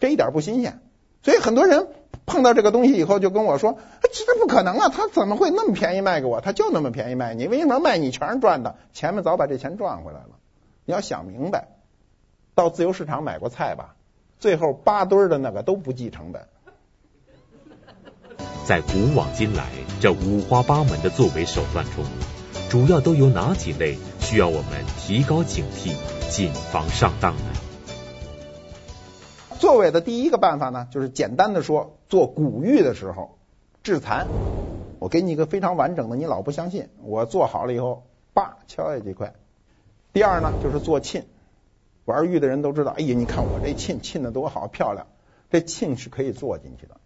[0.00, 0.80] 这一点不新鲜。
[1.22, 1.88] 所以很多人
[2.26, 6.40] 碰到这个东西以后就跟我说：“这不可能啊，他怎么会那么便宜卖给我？
[6.40, 8.76] 他就那么便宜卖你，为什么卖你全是赚的？
[8.92, 10.30] 前面早把这钱赚回来了。
[10.84, 11.68] 你要想明白，
[12.54, 13.94] 到自由市场买过菜吧，
[14.40, 16.46] 最后八堆的那个都不计成本。”
[18.66, 19.66] 在古往今来，
[20.00, 22.04] 这五花八门的作为手段中，
[22.70, 25.94] 主要都有哪几类需要我们提高警惕、
[26.30, 27.42] 谨防上当呢？
[29.62, 33.38] 作伪的第一个办法呢，就是简单的说，做古玉的时候
[33.84, 34.26] 制残。
[34.98, 38.02] 我给你一个非常完整的，你老不相信，我做好了以后，
[38.34, 39.34] 叭敲下几块。
[40.12, 41.26] 第二呢，就是做沁，
[42.06, 45.06] 玩玉的人都知道，哎呀，你看我这沁沁的多好漂亮，
[45.48, 46.96] 这沁是可以做进去的。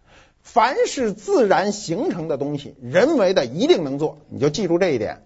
[0.41, 5.21] 凡是自然形成的东西，人为的一定能做，你就记住这一点。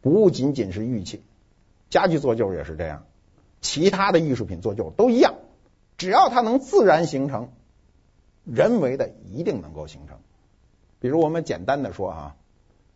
[0.00, 1.22] 不仅仅是玉器，
[1.88, 3.04] 家具做旧也是这样，
[3.60, 5.34] 其他的艺术品做旧都一样。
[6.02, 7.52] 只要它能自然形成，
[8.44, 10.18] 人为的一定能够形成。
[10.98, 12.34] 比如我们简单的说啊，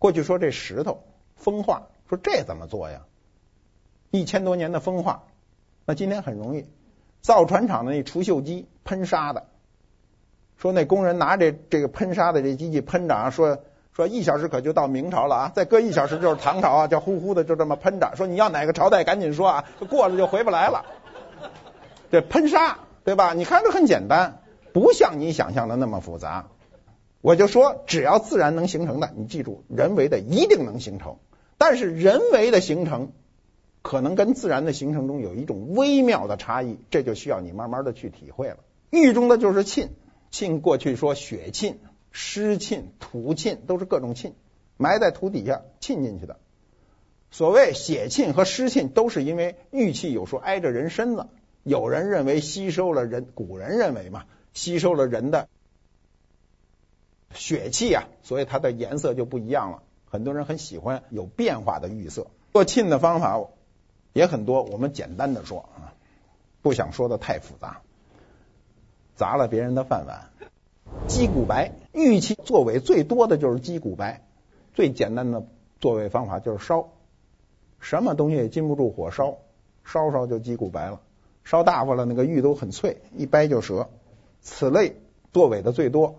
[0.00, 1.04] 过去说这石头
[1.36, 3.02] 风化，说这怎么做呀？
[4.10, 5.22] 一千多年的风化，
[5.84, 6.66] 那今天很容易，
[7.20, 9.46] 造船厂的那除锈机喷砂的。
[10.56, 13.60] 说那工人拿这这个喷砂的这机器喷着啊，说
[13.92, 18.16] 说一小时可就到明朝了啊，再搁一小时就是唐朝啊，叫呼呼的就这么喷着。
[18.16, 20.84] 说你要哪个朝代赶紧说啊，过了就回不来了。
[22.10, 23.34] 这喷砂对吧？
[23.34, 24.42] 你看着很简单，
[24.72, 26.48] 不像你想象的那么复杂。
[27.20, 31.18] 我就说只要自然能形成的，你记住，人为的一定能形成。
[31.56, 33.12] 但是人为的形成
[33.80, 38.56] 可能跟自然的形成中有一种微妙的差异，这就需要你慢慢的去体会了。
[38.90, 39.90] 玉中的就是沁。
[40.32, 41.78] 沁过去说血沁、
[42.10, 44.32] 湿沁、土沁都是各种沁，
[44.76, 46.38] 埋在土底下沁进去的。
[47.30, 51.28] 所谓血沁和湿沁，都是因为玉器有时候挨着人身子，
[51.66, 55.48] 有人认为吸收了人，古人认为嘛，吸收了人的
[57.34, 59.82] 血气啊，所以它的颜色就不一样了。
[60.04, 62.28] 很多人很喜欢有变化的玉色。
[62.52, 63.48] 做沁的方法
[64.12, 65.92] 也很多，我们简单的说啊，
[66.62, 67.80] 不想说的太复杂。
[69.16, 70.30] 砸了别人的饭碗，
[71.08, 74.24] 鸡骨白玉器作伪最多的就是鸡骨白，
[74.72, 75.44] 最简单的
[75.80, 76.90] 作伪方法就是烧，
[77.80, 79.38] 什么东西也禁不住火烧，
[79.84, 81.00] 烧烧就鸡骨白了，
[81.46, 83.88] 烧大发了那个玉都很脆，一掰就折，
[84.42, 84.96] 此类
[85.32, 86.16] 作伪的最多。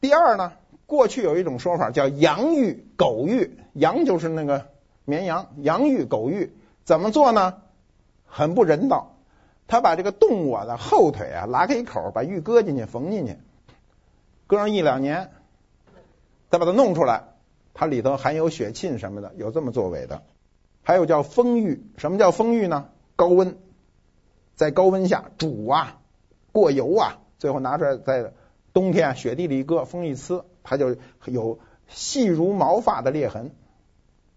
[0.00, 0.52] 第二呢，
[0.86, 4.68] 过去有一种说法叫羊玉、狗玉，羊就是那个
[5.04, 6.52] 绵羊，羊玉、狗玉
[6.84, 7.62] 怎么做呢？
[8.24, 9.16] 很不人道。
[9.66, 13.36] 他把这个动物啊的后腿啊拉开一口，把玉搁进去，缝进去，
[14.46, 15.32] 搁上一两年，
[16.50, 17.24] 再把它弄出来，
[17.74, 20.22] 它里头含有血沁什么的，有这么作伪的。
[20.84, 22.90] 还有叫封玉，什么叫封玉呢？
[23.16, 23.58] 高温，
[24.56, 26.00] 在高温下煮啊，
[26.50, 28.32] 过油啊，最后拿出来在
[28.72, 33.54] 冬天雪地里一搁，风一呲，它就有细如毛发的裂痕。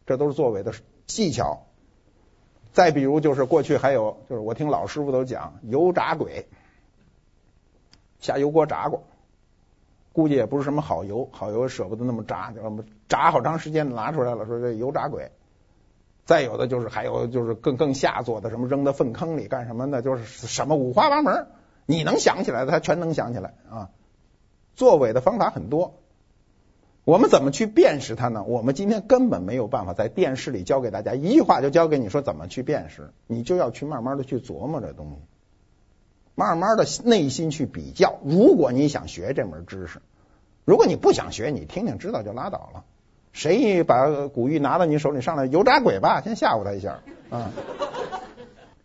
[0.06, 0.74] 这都是作伪的
[1.08, 1.66] 技巧。
[2.74, 6.48] 再比如就是过去还有，就是我听老师傅都讲油炸鬼，
[8.20, 9.04] 下油锅炸过，
[10.12, 15.32] 估计也不是什么好油，好油舍不得那么炸，就炸好长时间拿出来了，说这油炸鬼。
[16.30, 21.48] 再有的就是还有就是更更下作的，什么扔到粪坑里干什么的，就是什么五花八门，
[21.88, 23.90] 你能想起来的他全能想起来啊。
[24.76, 25.96] 作伪的方法很多。
[27.04, 28.44] 我们怎么去辨识它呢？
[28.44, 35.18] 我们今天根本没有办法在电视里教给大家，一句话就教给你说怎么去辨识，你就要去慢慢的去琢磨这东西，
[36.36, 38.20] 慢慢的内心去比较。
[38.24, 40.00] 如果你想学这门知识，
[40.64, 42.86] 如果你不想学，你听听知道就拉倒了。
[43.40, 47.00] 谁把古玉拿到你手里上来油炸鬼吧，先吓唬他一下
[47.30, 47.52] 啊。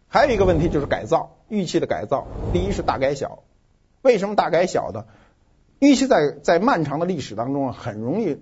[0.06, 3.40] 还有一个问题就是改造玉器的改造，第一是大改小，
[4.00, 5.06] 为什么大改小的？
[5.80, 8.38] 玉器在在漫长的历史当中啊，很容易，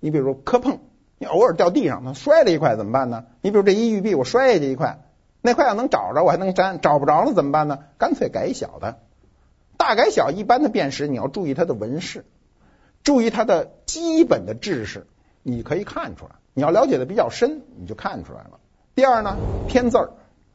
[0.00, 0.78] 你比如磕碰，
[1.18, 3.26] 你偶尔掉地上，它摔了一块怎么办呢？
[3.42, 5.00] 你比如这一玉璧，我摔下去一块，
[5.42, 7.80] 那块要能找着，我还能粘，找不着了怎么办呢？
[7.98, 9.00] 干脆改小的，
[9.76, 12.24] 大改小，一般的辨识你要注意它的纹饰，
[13.02, 15.06] 注意它的基本的制式，
[15.42, 16.32] 你可以看出来。
[16.52, 18.60] 你要了解的比较深，你就看出来了。
[18.94, 19.36] 第二呢，
[19.68, 20.10] 添字儿，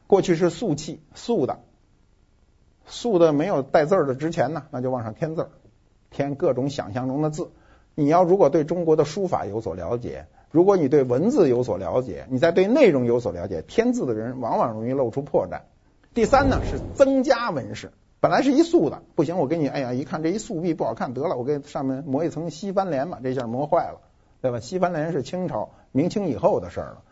[0.06, 1.60] 过去是素气，素的，
[2.86, 5.50] 素的没有带字儿的值钱呢，那就往上添字儿。
[6.10, 7.50] 添各种想象中的字，
[7.94, 15.62] 你要如果对中国的书法有所了解，如果你对文字有所了解，你再对内容有所了解，添字的人往往容易露出破绽。
[16.14, 17.90] 第三呢是增加纹饰，
[18.26, 24.00] 本来是一素的，不行，我给你，哎呀，一看这一素壁不好看，得了，我给上面磨一层西番莲吧，这下磨坏了，
[24.42, 24.58] 对吧？
[24.58, 27.02] 西番莲是清朝明清以后的事儿了，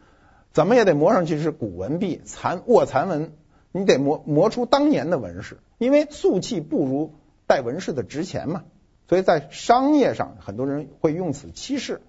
[0.51, 3.33] 怎么也得磨上去是古文壁，残卧蚕纹，
[3.71, 7.13] 你得磨磨出当年的纹饰，因为素器不如
[7.47, 8.65] 带纹饰的值钱嘛。
[9.09, 12.01] 所以在商业上，很多人会用此欺世。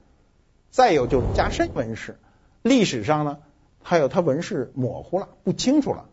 [0.72, 2.18] 再有就是加深纹饰，
[2.64, 3.38] 历史上呢，
[3.84, 6.06] 还有它纹饰模糊了、不清楚了，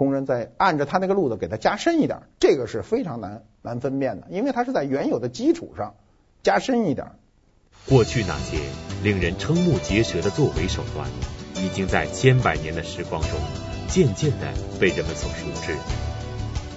[0.00, 5.94] 工人在按着他那个路子给他加深一点，这个是非常难难分辨的，因为它是在原有的基础上
[6.42, 7.08] 加深一点。
[7.86, 8.56] 过去那些
[9.02, 11.06] 令人瞠目结舌的作伪手段，
[11.56, 13.32] 已经在千百年的时光中
[13.88, 15.76] 渐渐的被人们所熟知，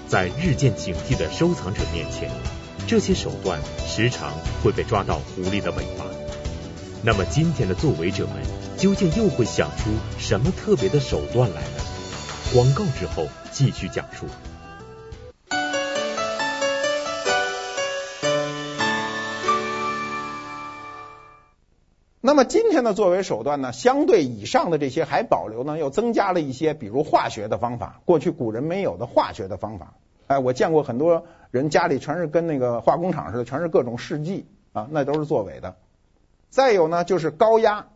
[0.09, 2.29] 在日渐警惕的收藏者面前。
[2.87, 6.03] 这些手段时常会被抓到狐狸的尾巴。
[7.01, 8.35] 那么今天的作伪者们
[8.77, 11.82] 究竟又会想出什么特别的手段来呢？
[12.53, 14.27] 广告之后继续讲述。
[22.21, 29.95] 那么今天的作伪手段呢，相对以上的这些还保留呢，又增加了一些，比如化学的方法，过去古人没有的化学的方法。
[30.27, 35.75] 哎，我见过很多人家里全是跟那个化工厂似的，全是各种试剂啊，那都是作伪的。
[36.51, 37.87] 再有呢，就是高压。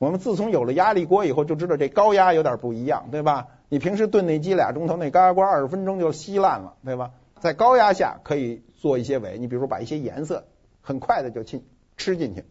[0.00, 3.48] 我们自从有了压力锅以后，就知道这高压有点不一样，对吧？
[3.68, 7.10] 你平时炖那鸡俩钟头，那高压锅二十分钟就稀烂了，对吧？
[7.38, 10.46] 在高压下可以做一些尾，你比如说把一些颜色
[10.80, 11.66] 很快的就进
[11.98, 12.46] 吃进去。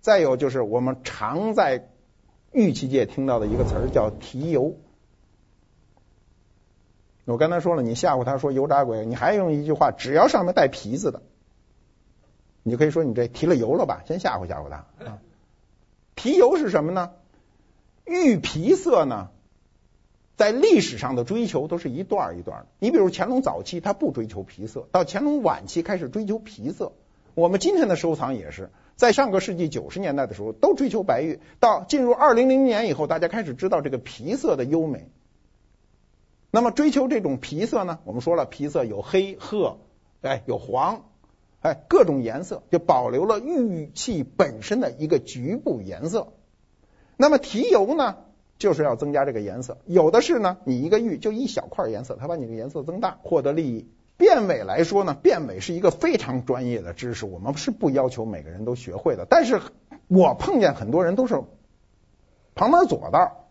[0.00, 1.86] 再有就是我们常在
[2.50, 4.74] 玉器界听到的一个词儿叫提油。
[7.26, 11.20] 我刚才说了，你吓唬他说油炸鬼，你还用一句话，只要上面带皮子的，
[12.62, 14.76] 你就可以说你这提了油了吧，先吓唬吓唬他。
[15.04, 15.18] 啊，
[16.24, 17.10] 皮油是什么呢？
[18.06, 19.28] 玉皮色呢，
[20.38, 22.66] 在历史上的追求都是一段一段的。
[22.78, 26.92] 你比如乾隆早期他不追求皮色，到乾隆晚期开始追求皮色。
[27.34, 35.10] 我们今天的收藏也是，在上个世纪九十年代的时候都追求白玉，到进入二零零年以后，大家开始知道这个皮色的优美。
[36.50, 37.98] 那么追求这种皮色呢？
[38.04, 39.76] 我们说了，皮色有黑、褐，
[40.22, 41.04] 哎，有黄，
[41.64, 46.34] 哎，各种颜色，就保留了玉器本身的一个局部颜色。
[47.16, 48.16] 那么提油呢，
[48.58, 49.78] 就是要增加这个颜色。
[49.86, 53.88] 有的是呢，你一个玉就一小块颜色，它把你的颜色增大，获得利益。
[54.18, 59.26] 辨伪来说呢，辨伪是一个非常专业的知识，我们是不要求每个人都学会的。
[59.26, 59.62] 但是
[60.06, 61.40] 我碰见很多人都是
[62.54, 63.46] 旁门左道。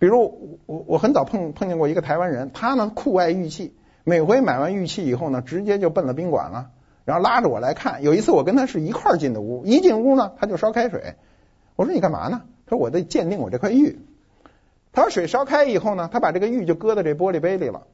[0.00, 6.72] 比如我我很早碰碰见过一个台湾人，他呢酷爱玉器，每回买完玉器以后呢，直接就奔了宾馆了，
[7.10, 8.04] 然后拉着我来看。
[8.04, 11.16] 有一次我跟他是一块进的屋，一进屋呢，他就烧开水。
[11.74, 12.42] 我说你干嘛呢？
[12.66, 13.98] 他说我在鉴定我这块玉。
[14.92, 17.88] 他说水烧开以后呢，他把这个玉就搁在这玻璃杯里了，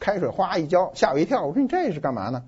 [0.00, 1.44] 开水哗一浇，吓我一跳。
[1.44, 2.44] 我说你这是干嘛呢？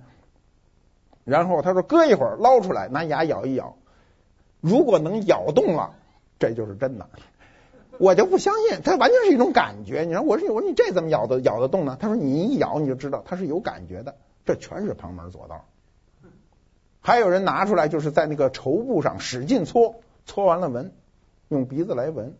[1.24, 3.76] 然后他说搁一会儿捞出来，拿牙咬一咬，
[4.62, 5.90] 如果能咬动了，
[6.38, 7.06] 这就是真的。
[7.98, 10.04] 我就不相信，它完全是一种感觉。
[10.08, 11.98] 你说我说我说你这怎么咬得咬得动呢？
[12.00, 14.14] 他说你一咬你就知道它是有感觉的，
[14.46, 15.66] 这全是旁门左道。
[17.06, 20.90] 还有人拿出来就是在那个绸布上使劲搓，搓完了闻，
[21.48, 22.32] 用鼻子来闻，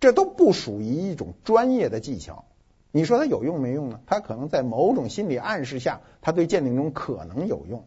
[0.00, 2.46] 这都不属于一种专业的技巧。
[2.90, 4.00] 你说它有用没用呢？
[4.06, 7.84] 它可能在某种心理暗示下，它对鉴定中可能有用。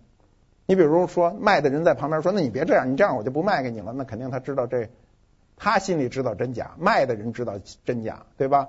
[0.67, 4.89] 你比如说卖的人在旁边说：“那你别这样，你这样我就不卖给你了。”那肯定他知道这。
[5.57, 8.67] 他心里知道真假，卖的人知道真假，对吧？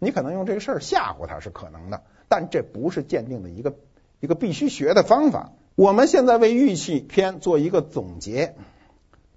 [0.00, 3.72] 你可能用这个事儿吓唬他是可能的，但这不是鉴定的一个
[4.18, 5.52] 一个必须学的方法。
[5.76, 8.54] 我们现在为玉器篇做一个总结：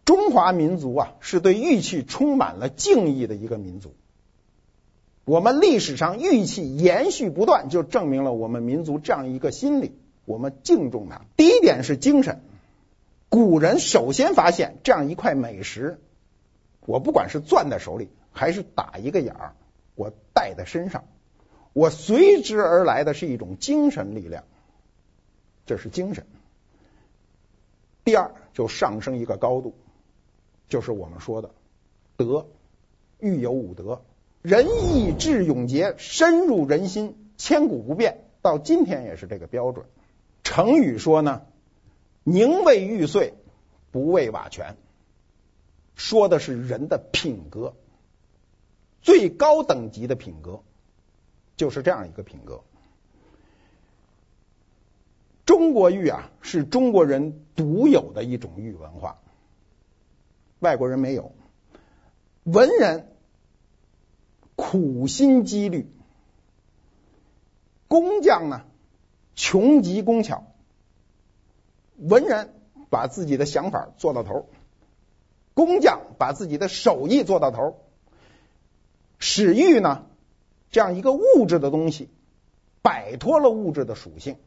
[0.06, 3.94] 中华民族啊，是对玉器充满了敬意的一个民族。
[5.26, 9.92] 我们历史上玉器延续不断，就证明了我们民族这样一个心理，
[10.24, 11.26] 我们敬重它。
[11.36, 12.40] 第一点是精神，
[13.28, 16.00] 古人首先发现这样一块美石。
[16.86, 19.56] 我不管是攥在手里，还是打一个眼儿，
[19.94, 21.04] 我戴在身上，
[21.74, 24.46] 我随之而来的是一种精神力量，
[25.70, 26.26] 这是精神。
[28.04, 29.76] 第二，就上升一个高度，
[30.68, 31.52] 就是我们说的
[32.18, 32.48] 德，
[33.20, 34.02] 玉有五德，
[34.42, 39.86] 仁义智勇节深入人心，千古不变，到今天也是这个标准。
[40.44, 41.44] 成语说呢，
[42.24, 43.36] 宁为玉碎，
[43.92, 44.76] 不为瓦全。
[45.94, 47.76] 说的是人的品格，
[49.04, 50.64] 最高等级的品格
[51.58, 52.64] 就是这样一个品格。
[55.50, 59.18] 中国玉啊，是中国人独有的一种玉文化，
[60.60, 61.34] 外国人没有。
[62.44, 63.08] 文人
[64.56, 65.92] 苦心积虑，
[67.88, 68.62] 工匠呢
[69.34, 70.54] 穷极工巧。
[71.98, 72.54] 文人
[72.92, 74.50] 把自己的想法做到头。
[75.56, 77.80] 工匠把自己的手艺做到头，
[79.18, 80.06] 使玉呢
[80.70, 82.08] 这样一个物质的东西
[82.84, 84.38] 摆脱了物质的属性，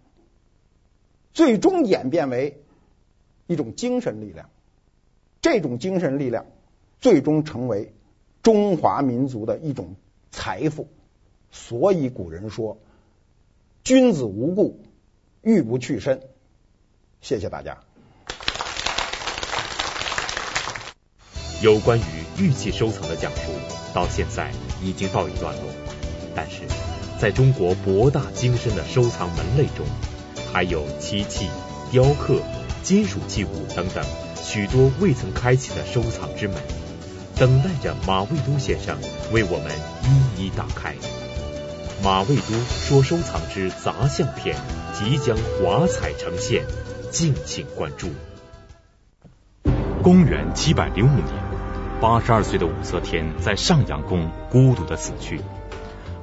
[1.32, 2.62] 最终演变为
[3.46, 4.50] 一种精神力量。
[5.40, 6.46] 这种精神力量
[7.00, 7.92] 最终成为
[8.42, 9.96] 中华民族的一种
[10.30, 10.88] 财富。
[11.50, 12.78] 所以古人说
[13.84, 14.80] ：“君子无故，
[15.42, 16.22] 玉不去身。”
[17.20, 17.78] 谢谢大家。
[21.62, 22.02] 有关于
[22.38, 23.52] 玉器收藏的讲述
[23.94, 24.50] 到现在
[24.82, 25.64] 已经告一段落，
[26.34, 26.62] 但是
[27.20, 29.86] 在中国博大精深的收藏门类中，
[30.52, 31.48] 还有漆器、
[31.90, 32.40] 雕刻、
[32.82, 34.04] 金属器物等等
[34.42, 36.56] 许多未曾开启的收藏之门，
[37.36, 38.98] 等待着马未都先生
[39.32, 39.72] 为我们
[40.36, 40.94] 一一打开。
[42.02, 44.56] 马未都说收藏之杂项篇
[44.92, 46.64] 即将华彩呈现，
[47.10, 48.10] 敬请关注。
[50.02, 51.52] 公元七百零五年。
[52.00, 55.40] 八十二岁的武则天在上阳宫孤独的死去。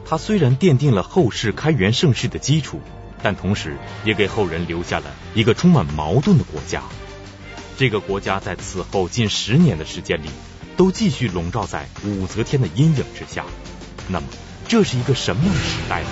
[0.06, 2.82] 她虽然奠定了后世开元盛世的基础，
[3.22, 6.84] 但同时也给后人留下了一个充满矛盾的国家。
[7.78, 10.30] 这个国家在此后近十年的时间里，
[10.76, 13.46] 都继续笼罩在武则天的阴影之下。
[14.08, 14.28] 那么，
[14.68, 16.10] 这是一个什么样的时代呢？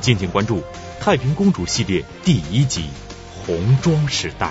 [0.00, 0.60] 敬请关注
[1.00, 2.82] 《太平公主》系列第一集
[3.46, 4.46] 《红妆时代》。